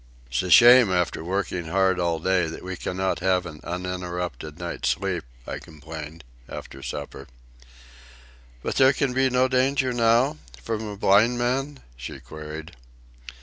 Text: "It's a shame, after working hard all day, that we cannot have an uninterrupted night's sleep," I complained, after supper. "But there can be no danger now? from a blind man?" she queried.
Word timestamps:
"It's 0.25 0.41
a 0.41 0.49
shame, 0.49 0.91
after 0.91 1.23
working 1.23 1.65
hard 1.65 1.99
all 1.99 2.17
day, 2.17 2.47
that 2.47 2.63
we 2.63 2.75
cannot 2.75 3.19
have 3.19 3.45
an 3.45 3.59
uninterrupted 3.63 4.57
night's 4.57 4.89
sleep," 4.89 5.23
I 5.45 5.59
complained, 5.59 6.23
after 6.49 6.81
supper. 6.81 7.27
"But 8.63 8.77
there 8.77 8.93
can 8.93 9.13
be 9.13 9.29
no 9.29 9.47
danger 9.47 9.93
now? 9.93 10.39
from 10.63 10.87
a 10.87 10.97
blind 10.97 11.37
man?" 11.37 11.81
she 11.95 12.19
queried. 12.19 12.75